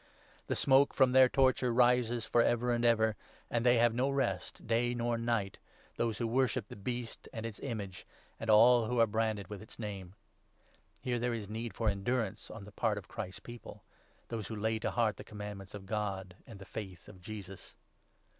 The 0.47 0.55
smoke 0.55 0.95
from 0.95 1.11
their 1.11 1.29
torture 1.29 1.71
rises 1.71 2.25
for 2.25 2.41
ever 2.41 2.69
u 2.69 2.73
and 2.73 2.83
ever, 2.83 3.15
and 3.51 3.63
they 3.63 3.77
have 3.77 3.93
no 3.93 4.09
rest 4.09 4.65
day 4.65 4.95
nor 4.95 5.15
night— 5.15 5.59
those 5.97 6.17
who 6.17 6.25
worship 6.25 6.69
the 6.69 6.75
Beast 6.75 7.29
and 7.31 7.45
its 7.45 7.59
image, 7.59 8.07
and 8.39 8.49
all 8.49 8.87
who 8.87 8.99
are 8.99 9.05
branded 9.05 9.47
with 9.47 9.61
its 9.61 9.77
name.' 9.77 10.15
(Here 11.01 11.19
there 11.19 11.35
is 11.35 11.47
need 11.47 11.75
for 11.75 11.87
endurance 11.87 12.49
on 12.49 12.61
12 12.63 12.65
the 12.65 12.71
part 12.71 12.97
of 12.97 13.07
Christ's 13.09 13.41
People— 13.41 13.83
those 14.29 14.47
who 14.47 14.55
lay 14.55 14.79
to 14.79 14.89
heart 14.89 15.17
the 15.17 15.23
com 15.23 15.37
mands 15.37 15.75
of 15.75 15.85
God 15.85 16.35
and 16.47 16.57
the 16.57 16.65
Faith 16.65 17.07
of 17.07 17.21
Jesus.) 17.21 17.75